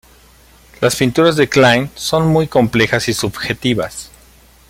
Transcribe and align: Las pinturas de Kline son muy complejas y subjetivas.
Las 0.81 0.95
pinturas 0.95 1.35
de 1.35 1.47
Kline 1.47 1.91
son 1.93 2.25
muy 2.27 2.47
complejas 2.47 3.07
y 3.07 3.13
subjetivas. 3.13 4.09